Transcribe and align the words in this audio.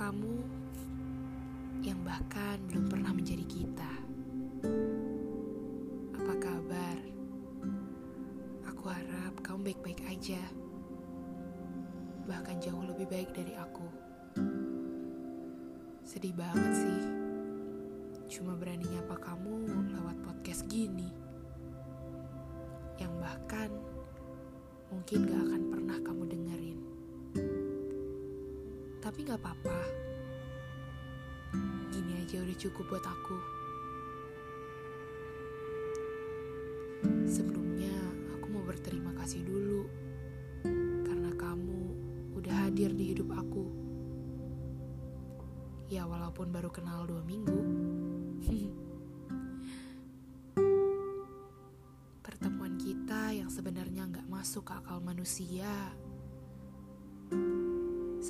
kamu 0.00 0.32
yang 1.84 2.00
bahkan 2.00 2.56
belum 2.72 2.88
pernah 2.88 3.12
menjadi 3.12 3.44
kita. 3.44 3.92
Apa 6.16 6.34
kabar? 6.40 7.00
Aku 8.64 8.88
harap 8.88 9.36
kamu 9.44 9.60
baik-baik 9.68 10.00
aja. 10.08 10.40
Bahkan 12.24 12.64
jauh 12.64 12.80
lebih 12.80 13.12
baik 13.12 13.36
dari 13.36 13.52
aku. 13.60 13.84
Sedih 16.08 16.32
banget 16.32 16.72
sih. 16.80 17.00
Cuma 18.32 18.56
berani 18.56 18.88
nyapa 18.88 19.20
kamu 19.20 19.68
lewat 20.00 20.16
podcast 20.24 20.64
gini. 20.64 21.12
Yang 22.96 23.12
bahkan 23.20 23.68
mungkin 24.88 25.28
gak 25.28 25.39
Tapi 29.10 29.26
gak 29.26 29.42
apa-apa. 29.42 29.74
Gini 31.90 32.22
aja 32.22 32.46
udah 32.46 32.54
cukup 32.54 32.94
buat 32.94 33.02
aku. 33.02 33.34
Sebelumnya 37.26 37.90
aku 38.38 38.46
mau 38.54 38.62
berterima 38.62 39.10
kasih 39.18 39.42
dulu. 39.42 39.90
Karena 41.02 41.34
kamu 41.34 41.90
udah 42.38 42.70
hadir 42.70 42.94
di 42.94 43.10
hidup 43.10 43.34
aku. 43.34 43.66
Ya 45.90 46.06
walaupun 46.06 46.54
baru 46.54 46.70
kenal 46.70 47.02
dua 47.10 47.26
minggu. 47.26 47.60
Pertemuan 52.30 52.78
kita 52.78 53.34
yang 53.34 53.50
sebenarnya 53.50 54.06
nggak 54.06 54.30
masuk 54.30 54.70
ke 54.70 54.78
akal 54.78 55.02
manusia 55.02 55.98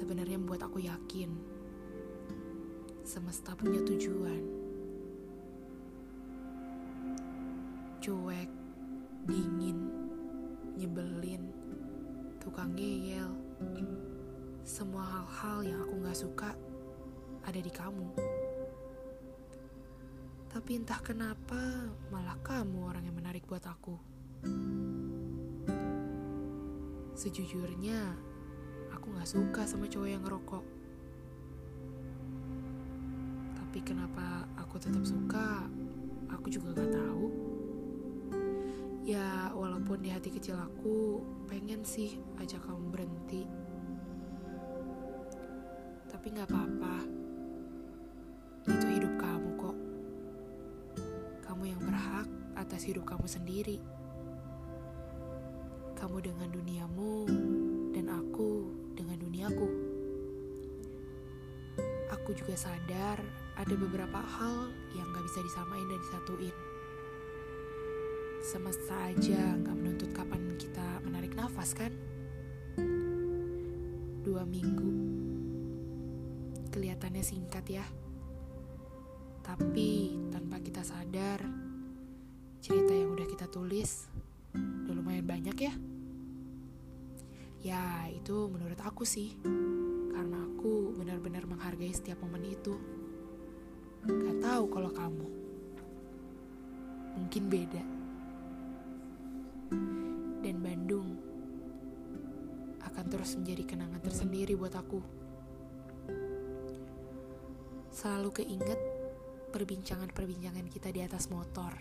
sebenarnya 0.01 0.41
membuat 0.41 0.65
aku 0.65 0.81
yakin 0.81 1.29
semesta 3.05 3.53
punya 3.53 3.85
tujuan. 3.85 4.41
Cuek, 8.01 8.49
dingin, 9.29 9.93
nyebelin, 10.81 11.45
tukang 12.41 12.73
ngeyel, 12.73 13.29
semua 14.65 15.05
hal-hal 15.05 15.59
yang 15.69 15.79
aku 15.85 15.95
gak 16.01 16.17
suka 16.17 16.51
ada 17.45 17.61
di 17.61 17.69
kamu. 17.69 18.09
Tapi 20.49 20.81
entah 20.81 21.03
kenapa 21.05 21.93
malah 22.09 22.41
kamu 22.41 22.89
orang 22.89 23.05
yang 23.05 23.17
menarik 23.21 23.45
buat 23.45 23.69
aku. 23.69 24.01
Sejujurnya, 27.13 28.30
gak 29.17 29.29
suka 29.29 29.63
sama 29.67 29.87
cowok 29.87 30.09
yang 30.09 30.23
ngerokok. 30.23 30.65
Tapi 33.59 33.79
kenapa 33.87 34.47
aku 34.59 34.83
tetap 34.83 35.05
suka, 35.07 35.67
aku 36.31 36.51
juga 36.51 36.75
gak 36.75 36.91
tahu. 36.91 37.27
Ya, 39.07 39.51
walaupun 39.55 40.03
di 40.03 40.11
hati 40.11 40.31
kecil 40.31 40.59
aku 40.59 41.23
pengen 41.51 41.83
sih 41.83 42.19
ajak 42.39 42.63
kamu 42.63 42.91
berhenti. 42.91 43.47
Tapi 46.11 46.27
gak 46.35 46.51
apa-apa. 46.51 46.97
Itu 48.71 48.87
hidup 48.87 49.15
kamu 49.19 49.51
kok. 49.59 49.79
Kamu 51.47 51.63
yang 51.67 51.81
berhak 51.83 52.29
atas 52.59 52.87
hidup 52.87 53.09
kamu 53.09 53.27
sendiri. 53.27 53.79
Kamu 55.97 56.17
dengan 56.25 56.49
duniamu, 56.49 57.29
dan 57.93 58.09
aku 58.09 58.80
dengan 59.01 59.17
duniaku. 59.17 59.69
Aku 62.13 62.37
juga 62.37 62.53
sadar 62.53 63.17
ada 63.57 63.75
beberapa 63.81 64.21
hal 64.21 64.69
yang 64.93 65.09
gak 65.17 65.25
bisa 65.25 65.41
disamain 65.41 65.89
dan 65.89 66.01
disatuin. 66.05 66.57
Semesta 68.45 68.97
aja 69.09 69.57
gak 69.57 69.73
menuntut 69.73 70.13
kapan 70.13 70.53
kita 70.61 71.01
menarik 71.01 71.33
nafas 71.33 71.73
kan? 71.73 71.89
Dua 74.21 74.45
minggu. 74.45 74.93
Kelihatannya 76.69 77.25
singkat 77.25 77.65
ya. 77.73 77.87
Tapi 79.41 80.13
tanpa 80.29 80.61
kita 80.61 80.85
sadar, 80.85 81.41
cerita 82.61 82.93
yang 82.93 83.17
udah 83.17 83.25
kita 83.25 83.49
tulis 83.49 84.07
udah 84.55 84.93
lumayan 84.93 85.25
banyak 85.25 85.57
ya. 85.57 85.73
Ya, 87.61 88.09
itu 88.09 88.49
menurut 88.49 88.81
aku 88.81 89.05
sih. 89.05 89.37
Karena 90.17 90.49
aku 90.49 90.97
benar-benar 90.97 91.45
menghargai 91.45 91.93
setiap 91.93 92.17
momen 92.25 92.49
itu. 92.49 92.73
Gak 94.09 94.41
tahu 94.41 94.65
kalau 94.73 94.89
kamu. 94.89 95.29
Mungkin 97.21 97.43
beda. 97.53 97.85
Dan 100.41 100.57
Bandung 100.65 101.21
akan 102.81 103.05
terus 103.13 103.37
menjadi 103.37 103.77
kenangan 103.77 104.01
tersendiri 104.01 104.57
buat 104.57 104.73
aku. 104.73 105.05
Selalu 107.93 108.41
keinget 108.41 108.81
perbincangan-perbincangan 109.53 110.65
kita 110.73 110.89
di 110.89 111.05
atas 111.05 111.29
motor. 111.29 111.77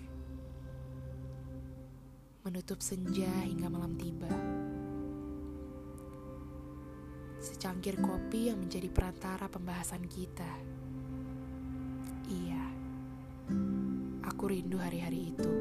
Menutup 2.44 2.84
senja 2.84 3.32
hingga 3.48 3.72
malam 3.72 3.96
tiba 3.96 4.69
secangkir 7.40 7.96
kopi 8.04 8.52
yang 8.52 8.60
menjadi 8.60 8.92
perantara 8.92 9.48
pembahasan 9.48 10.04
kita. 10.06 10.52
Iya, 12.30 12.64
aku 14.28 14.52
rindu 14.52 14.78
hari-hari 14.78 15.34
itu. 15.34 15.52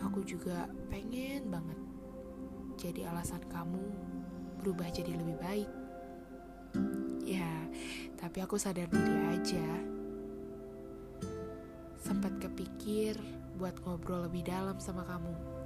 Aku 0.00 0.22
juga 0.22 0.70
pengen 0.86 1.50
banget 1.50 1.78
jadi 2.78 3.10
alasan 3.10 3.42
kamu 3.46 3.84
berubah 4.62 4.90
jadi 4.90 5.14
lebih 5.14 5.36
baik. 5.42 5.70
Ya, 7.22 7.50
tapi 8.18 8.38
aku 8.42 8.58
sadar 8.58 8.86
diri 8.90 9.16
aja. 9.34 9.68
Sempat 12.02 12.38
kepikir 12.42 13.18
buat 13.58 13.78
ngobrol 13.82 14.26
lebih 14.26 14.46
dalam 14.46 14.78
sama 14.82 15.06
kamu. 15.06 15.61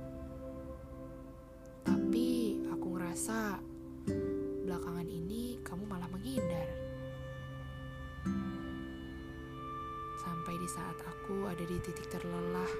Aku 11.06 11.47
ada 11.47 11.62
di 11.62 11.78
titik 11.78 12.11
terlelah, 12.11 12.71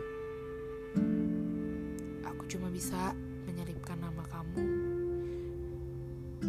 aku 2.26 2.42
cuma 2.50 2.69
bisa 2.69 3.14
menyelipkan 3.47 4.03
nama 4.03 4.22
kamu 4.26 4.62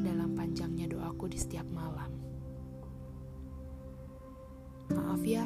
dalam 0.02 0.34
panjangnya 0.34 0.90
doaku 0.90 1.30
di 1.30 1.38
setiap 1.38 1.66
malam. 1.70 2.10
Maaf 4.94 5.22
ya, 5.22 5.46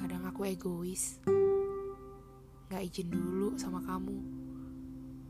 kadang 0.00 0.24
aku 0.24 0.48
egois. 0.48 1.20
Gak 2.72 2.82
izin 2.90 3.12
dulu 3.12 3.54
sama 3.60 3.84
kamu 3.84 4.18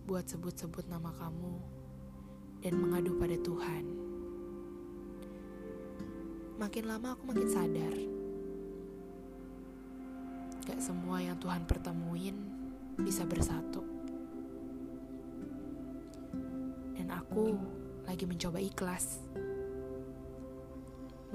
buat 0.08 0.24
sebut-sebut 0.28 0.88
nama 0.88 1.12
kamu 1.16 1.54
dan 2.64 2.72
mengadu 2.80 3.16
pada 3.20 3.36
Tuhan. 3.40 3.84
Makin 6.56 6.84
lama 6.86 7.12
aku 7.12 7.22
makin 7.28 7.48
sadar. 7.50 8.23
Gak 10.64 10.80
semua 10.80 11.20
yang 11.20 11.36
Tuhan 11.36 11.68
pertemuin 11.68 12.36
bisa 12.96 13.28
bersatu. 13.28 13.84
Dan 16.96 17.12
aku 17.12 17.52
lagi 18.08 18.24
mencoba 18.24 18.56
ikhlas. 18.64 19.20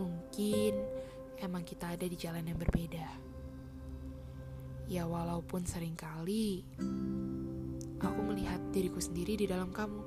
Mungkin 0.01 0.74
emang 1.38 1.62
kita 1.62 1.94
ada 1.94 2.06
di 2.09 2.18
jalan 2.18 2.42
yang 2.42 2.57
berbeda. 2.57 3.07
Ya 4.89 5.06
walaupun 5.06 5.62
sering 5.69 5.94
kali 5.94 6.65
aku 8.01 8.19
melihat 8.25 8.57
diriku 8.74 8.98
sendiri 8.98 9.38
di 9.38 9.45
dalam 9.45 9.69
kamu. 9.69 10.01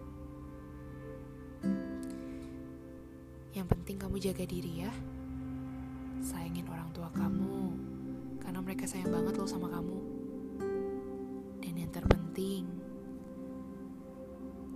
Yang 3.55 3.67
penting 3.70 3.96
kamu 4.02 4.17
jaga 4.19 4.43
diri 4.49 4.82
ya. 4.82 4.93
Sayangin 6.25 6.67
orang 6.67 6.91
tua 6.91 7.06
kamu, 7.14 7.92
karena 8.43 8.59
mereka 8.59 8.91
sayang 8.91 9.15
banget 9.15 9.39
loh 9.39 9.47
sama 9.47 9.71
kamu. 9.71 9.99
Dan 11.62 11.75
yang 11.79 11.93
terpenting, 11.94 12.67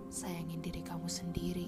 sayangin 0.07 0.63
diri 0.63 0.79
kamu 0.79 1.11
sendiri. 1.11 1.67